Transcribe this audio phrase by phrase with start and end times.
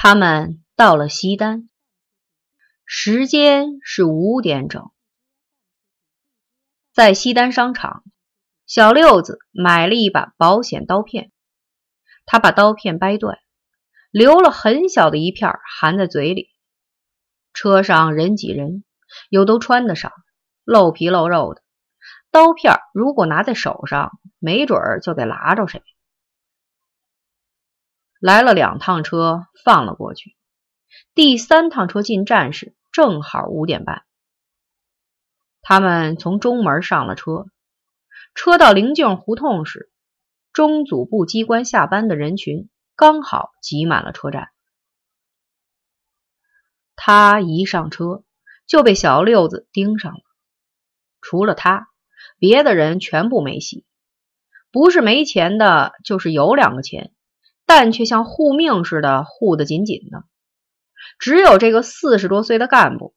[0.00, 1.68] 他们到了西单，
[2.84, 4.92] 时间是五点整。
[6.92, 8.04] 在西单商场，
[8.64, 11.32] 小六子买了一把保险刀片，
[12.26, 13.40] 他把刀片掰断，
[14.12, 16.48] 留了很小的一片含在嘴里。
[17.52, 18.84] 车上人挤人，
[19.30, 20.12] 又都穿得少，
[20.62, 21.62] 露皮露肉的，
[22.30, 25.82] 刀片如果拿在手上，没准儿就得拉着谁。
[28.18, 30.36] 来了两趟车，放了过去。
[31.14, 34.04] 第三趟车进站时，正好五点半。
[35.62, 37.46] 他们从中门上了车，
[38.34, 39.92] 车到灵境胡同时，
[40.52, 44.48] 中组部机关下班的人群刚好挤满了车站。
[46.96, 48.24] 他一上车
[48.66, 50.20] 就被小六子盯上了，
[51.20, 51.88] 除了他，
[52.38, 53.84] 别的人全部没戏，
[54.72, 57.12] 不是没钱的，就是有两个钱。
[57.68, 60.24] 但却像护命似的护得紧紧的，
[61.18, 63.14] 只有这个四十多岁的干部，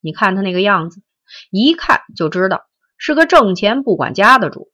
[0.00, 1.02] 你看他那个样子，
[1.50, 4.70] 一看就知道是个挣钱不管家的主。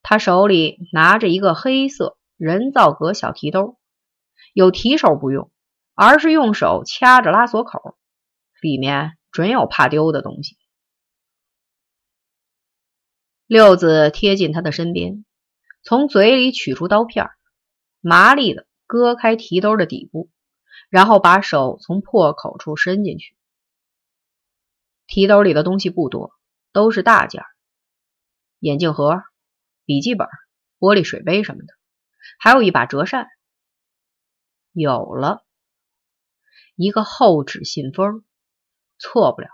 [0.00, 3.80] 他手里拿着一个黑色人造革小提兜，
[4.52, 5.50] 有提手不用，
[5.96, 7.98] 而是用手掐着拉锁口，
[8.62, 10.56] 里面准有怕丢的东西。
[13.48, 15.24] 六子贴近他的身边。
[15.84, 17.28] 从嘴里取出刀片，
[18.00, 20.30] 麻利的割开提兜的底部，
[20.88, 23.36] 然后把手从破口处伸进去。
[25.06, 26.32] 提兜里的东西不多，
[26.72, 27.44] 都是大件
[28.60, 29.22] 眼镜盒、
[29.84, 30.26] 笔记本、
[30.78, 31.74] 玻璃水杯什么的，
[32.38, 33.28] 还有一把折扇。
[34.72, 35.44] 有了
[36.76, 38.24] 一个厚纸信封，
[38.96, 39.48] 错不了，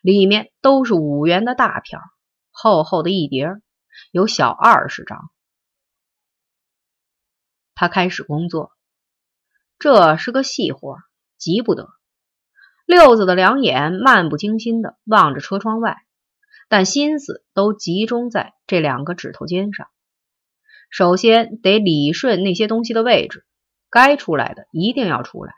[0.00, 2.00] 里面都是五元的大票，
[2.50, 3.50] 厚厚的一叠，
[4.10, 5.30] 有小二十张。
[7.80, 8.72] 他开始工作，
[9.78, 10.96] 这是个细活，
[11.36, 11.90] 急不得。
[12.84, 15.96] 六子的两眼漫不经心的望着车窗外，
[16.68, 19.86] 但心思都集中在这两个指头尖上。
[20.90, 23.46] 首先得理顺那些东西的位置，
[23.90, 25.52] 该出来的一定要出来，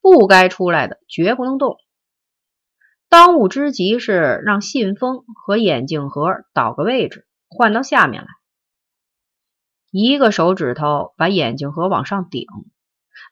[0.00, 1.78] 不该出来的绝不能动。
[3.08, 8.28] 当务之急是让信封和眼镜盒倒个位置，换到下面来。
[9.96, 12.48] 一个手指头把眼镜盒往上顶，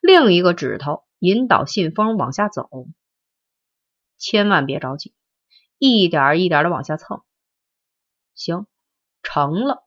[0.01, 2.69] 另一个指头引导信封往下走。
[4.17, 5.13] 千万别着急，
[5.77, 7.21] 一点一点的往下蹭。
[8.33, 8.65] 行，
[9.23, 9.85] 成了。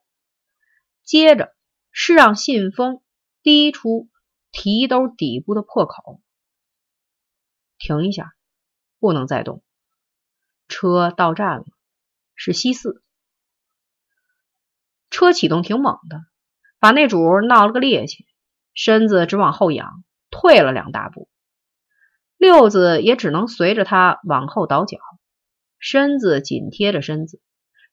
[1.01, 1.55] 接着
[1.89, 3.01] 是让信封
[3.41, 4.07] 滴出
[4.51, 6.21] 提兜底部的破口。
[7.79, 8.35] 停一下，
[8.99, 9.63] 不能再动。
[10.67, 11.65] 车到站了，
[12.35, 13.01] 是西四。
[15.09, 16.23] 车启动挺猛的。
[16.79, 18.25] 把那主闹了个趔趄，
[18.73, 21.29] 身子直往后仰，退了两大步。
[22.37, 24.99] 六子也只能随着他往后倒脚，
[25.79, 27.41] 身子紧贴着身子，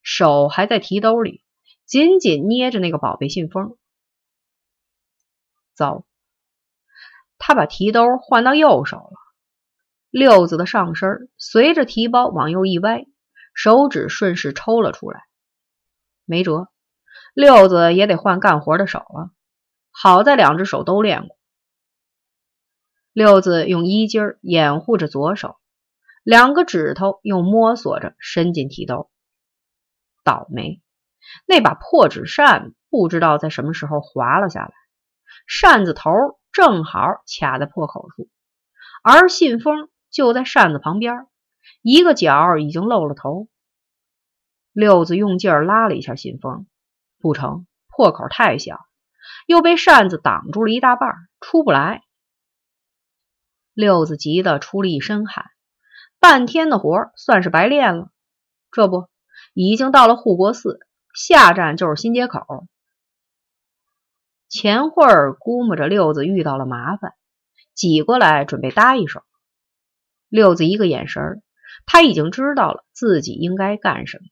[0.03, 1.43] 手还在提兜里，
[1.85, 3.75] 紧紧捏着那个宝贝信封。
[5.73, 6.05] 糟，
[7.39, 9.17] 他把提兜换到右手了。
[10.11, 13.05] 六子的上身随着提包往右一歪，
[13.53, 15.23] 手指顺势抽了出来，
[16.23, 16.69] 没辙。
[17.35, 19.29] 六子也得换干活的手了，
[19.91, 21.37] 好在两只手都练过。
[23.11, 25.57] 六子用衣襟掩护着左手，
[26.23, 29.11] 两个指头又摸索着伸进提兜。
[30.23, 30.81] 倒霉，
[31.45, 34.71] 那把破纸扇不知道在什么时候滑了下来，
[35.45, 36.11] 扇子头
[36.53, 38.29] 正好卡在破口处，
[39.03, 41.27] 而信封就在扇子旁边，
[41.81, 43.49] 一个角已经露了头。
[44.71, 46.65] 六子用劲拉了一下信封。
[47.25, 48.85] 不成，破口太小，
[49.47, 51.09] 又被扇子挡住了一大半，
[51.39, 52.03] 出不来。
[53.73, 55.43] 六子急得出了一身汗，
[56.19, 58.11] 半天的活算是白练了。
[58.71, 59.09] 这不，
[59.55, 60.79] 已经到了护国寺，
[61.15, 62.67] 下站就是新街口。
[64.47, 67.15] 钱慧儿估摸着六子遇到了麻烦，
[67.73, 69.23] 挤过来准备搭一手。
[70.29, 71.41] 六子一个眼神，
[71.87, 74.25] 他已经知道了自己应该干什么。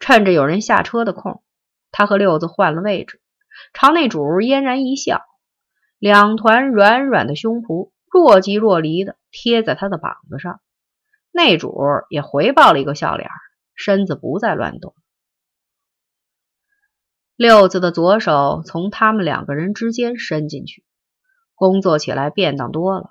[0.00, 1.44] 趁着有人下车的空。
[1.98, 3.22] 他和六子换了位置，
[3.72, 5.22] 朝那主嫣然一笑，
[5.98, 10.60] 两团软软的胸脯若即若离的贴在他的膀子上。
[11.32, 11.74] 那主
[12.10, 13.30] 也回报了一个笑脸，
[13.74, 14.94] 身子不再乱动。
[17.34, 20.84] 六子的左手从他们两个人之间伸进去，
[21.54, 23.08] 工作起来便当多了。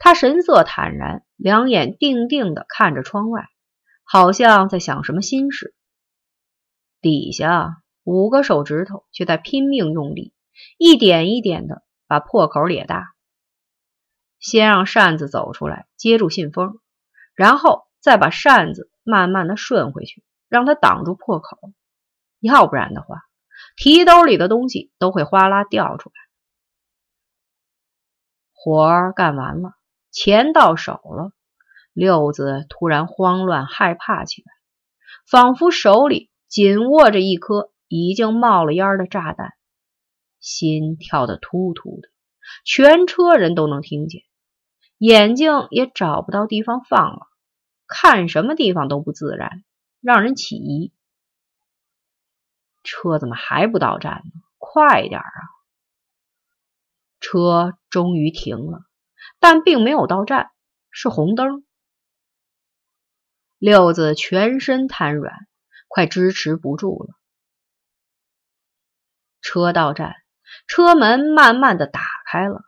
[0.00, 3.46] 他神色坦然，两眼定定的看着窗外，
[4.02, 5.72] 好像在想什么心事。
[7.00, 7.81] 底下。
[8.04, 10.32] 五个手指头却在拼命用力，
[10.78, 13.14] 一点一点的把破口裂大，
[14.38, 16.80] 先让扇子走出来接住信封，
[17.34, 21.58] 然后再把扇子慢慢的顺回去，让它挡住破口。
[22.40, 23.22] 要不然的话，
[23.76, 26.14] 提兜里的东西都会哗啦掉出来。
[28.52, 29.74] 活干完了，
[30.10, 31.32] 钱到手了，
[31.92, 34.52] 六子突然慌乱害怕起来，
[35.26, 39.52] 仿佛手里紧握着一颗已经冒了烟的炸弹。
[40.40, 42.08] 心跳的突突的，
[42.64, 44.22] 全车人都能听见，
[44.96, 47.26] 眼睛也找不到地方放了，
[47.86, 49.62] 看什么地方都不自然，
[50.00, 50.90] 让人起疑。
[52.82, 54.40] 车怎么还不到站呢？
[54.56, 55.30] 快点啊！
[57.20, 58.86] 车终于停了，
[59.38, 60.50] 但并没有到站，
[60.90, 61.64] 是红灯。
[63.58, 65.46] 六子全身瘫软，
[65.88, 67.14] 快支持不住了。
[69.42, 70.14] 车到站。
[70.66, 72.62] 车门慢慢的打开了，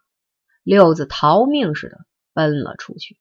[0.62, 1.98] 六子逃命似的
[2.32, 3.18] 奔了出去。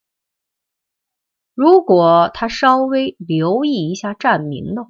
[1.54, 4.90] 如果他稍微留意一下站名的话，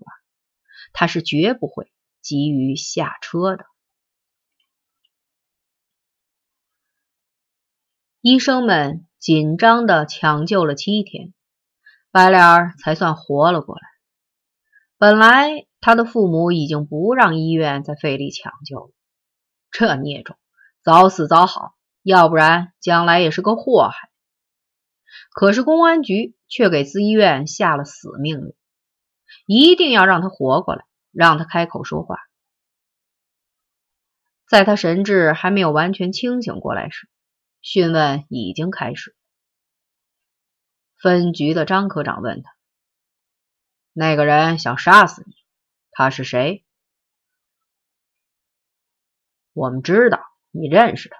[0.94, 3.66] 他是绝不会急于下车的。
[8.22, 11.34] 医生们紧张的抢救了七天，
[12.12, 13.93] 白脸儿才算活了过来。
[15.04, 18.92] 本来他的父母已经不让医院再费力抢救了。
[19.70, 20.38] 这孽种，
[20.82, 24.10] 早死早好，要不然将来也是个祸害。
[25.34, 28.54] 可是公安局却给资医院下了死命令，
[29.46, 32.16] 一定要让他活过来，让他开口说话。
[34.48, 37.10] 在他神志还没有完全清醒过来时，
[37.60, 39.14] 讯问已经开始。
[40.96, 42.53] 分局的张科长问他
[43.94, 45.36] ：“那个人想杀死你，
[45.92, 46.66] 他是谁？”
[49.54, 50.20] 我们知道
[50.50, 51.18] 你认识他，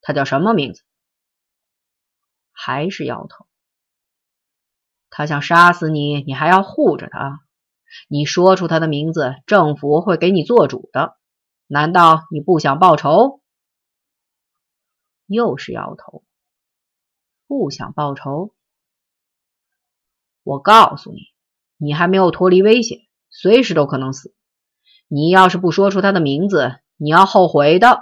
[0.00, 0.82] 他叫什么名字？
[2.50, 3.46] 还是摇头。
[5.10, 7.40] 他想杀死你，你还要护着他？
[8.08, 11.18] 你说出他的名字，政府会给你做主的。
[11.66, 13.42] 难道你不想报仇？
[15.26, 16.24] 又是摇头。
[17.46, 18.54] 不想报仇？
[20.42, 21.33] 我告诉你，
[21.84, 22.98] 你还没有脱离危险，
[23.28, 24.34] 随时都可能死。
[25.06, 28.00] 你要是不说出他的名字，你要后悔的。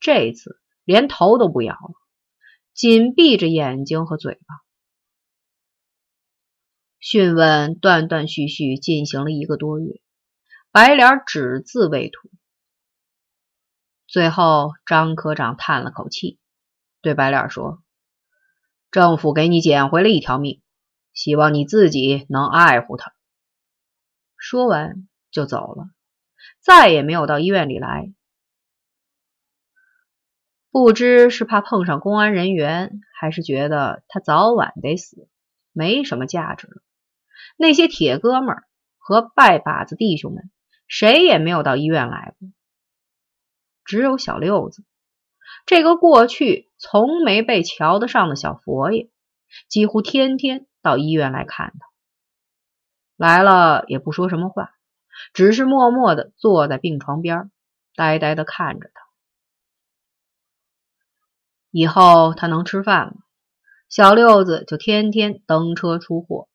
[0.00, 1.94] 这次连头都不摇了，
[2.74, 4.56] 紧闭着眼睛和嘴巴。
[6.98, 10.00] 讯问断断续续进行了一个多月，
[10.72, 12.30] 白脸只字未吐。
[14.08, 16.38] 最后，张科长叹了口气，
[17.00, 17.82] 对白脸说
[18.90, 20.60] ：“政府给你捡回了一条命，
[21.12, 23.14] 希望你自己能爱护他。”
[24.36, 25.90] 说完就走了。
[26.60, 28.12] 再也没有到医院里来，
[30.70, 35.28] 不知是怕碰上公安人员，还是觉得他早晚得死，
[35.72, 36.82] 没什么价值了。
[37.56, 38.64] 那些铁哥们儿
[38.98, 40.50] 和拜把子弟兄们，
[40.86, 42.48] 谁也没有到医院来过。
[43.84, 44.84] 只有小六子，
[45.66, 49.10] 这个过去从没被瞧得上的小佛爷，
[49.68, 51.86] 几乎天天到医院来看他。
[53.16, 54.74] 来了也不说什么话。
[55.34, 57.50] 只是默默的坐在病床边，
[57.94, 59.02] 呆呆的看着他。
[61.70, 63.14] 以后他能吃饭了，
[63.88, 66.48] 小六子就天天蹬车出货，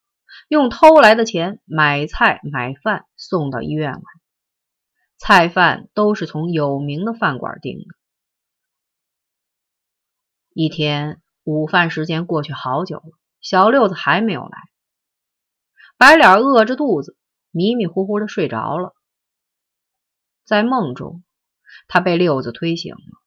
[0.47, 4.01] 用偷来的钱买菜买饭送到医院来。
[5.17, 7.85] 菜饭都是从有名的饭馆订的。
[10.53, 13.11] 一天午饭时间过去好久了，
[13.49, 14.57] 小六子还没有来，
[15.95, 17.15] 白脸饿着肚子。
[17.51, 18.93] 迷迷糊糊的睡着了，
[20.43, 21.23] 在梦中，
[21.87, 23.21] 他被六子推醒了。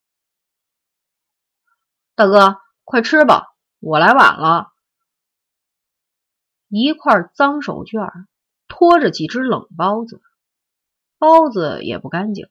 [2.13, 3.47] 大哥，快吃吧，
[3.79, 4.71] 我来晚了。
[6.67, 8.27] 一块脏手绢
[8.67, 10.21] 拖着几只冷包子，
[11.17, 12.47] 包子也不干净，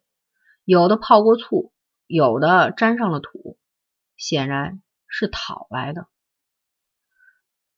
[0.64, 1.72] 有的泡过醋，
[2.08, 3.56] 有的沾上了土，
[4.16, 6.08] 显然是讨来的。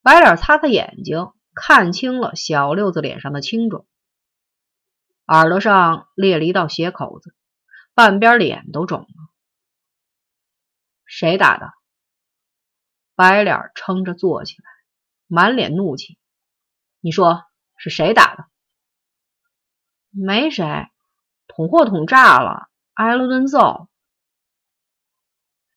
[0.02, 3.86] 白脸擦擦眼睛，看清了小六子脸上的青肿。
[5.26, 7.34] 耳朵上裂了一道血口子，
[7.94, 9.06] 半边脸都肿了。
[11.06, 11.72] 谁打的？
[13.14, 14.64] 白脸撑着坐起来，
[15.28, 16.18] 满脸怒气。
[17.00, 17.44] 你说
[17.76, 18.46] 是谁打的？
[20.10, 20.88] 没谁，
[21.46, 23.88] 捅货捅炸了，挨了顿揍。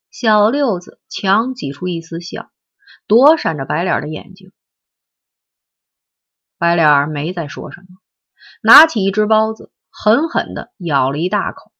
[0.09, 2.49] 小六子强挤出一丝笑，
[3.07, 4.51] 躲闪着白脸的眼睛。
[6.57, 7.87] 白脸没再说什么。
[8.61, 11.71] 拿起一只包子，狠狠的咬了一大口。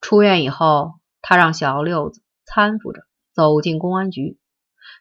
[0.00, 3.02] 出院以后，他让小六子搀扶着
[3.32, 4.38] 走进公安局，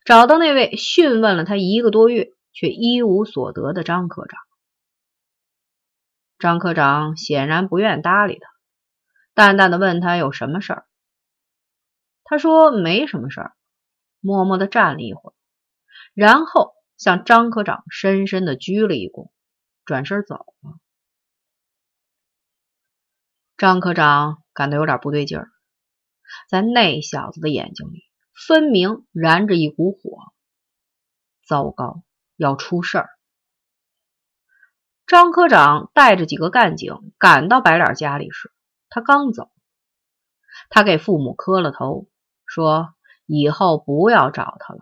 [0.05, 4.39] 找到那位讯问了他一个多月却一无所得的张科长。
[6.39, 8.49] 张科长显然不愿搭理他，
[9.33, 10.85] 淡淡的问他有什么事儿。
[12.23, 13.55] 他说没什么事儿，
[14.19, 15.33] 默默的站了一会儿，
[16.13, 19.31] 然后向张科长深深的鞠了一躬，
[19.85, 20.79] 转身走了。
[23.57, 25.49] 张科长感到有点不对劲儿，
[26.49, 28.03] 在那小子的眼睛里，
[28.47, 30.33] 分明燃着一股火。
[31.47, 32.03] 糟糕，
[32.35, 33.09] 要出事儿！
[35.05, 38.51] 张科长带着几个干警赶到白脸家里时，
[38.89, 39.49] 他刚走，
[40.69, 42.09] 他给父母磕了头，
[42.45, 42.93] 说
[43.27, 44.79] 以后不要找他了，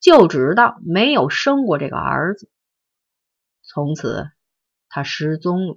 [0.00, 2.48] 就知道没有生过这个儿子。
[3.62, 4.30] 从此，
[4.88, 5.76] 他失踪了。